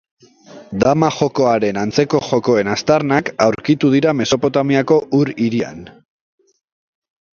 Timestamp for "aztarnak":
2.75-3.29